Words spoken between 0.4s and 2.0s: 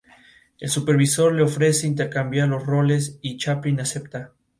El supervisor le ofrece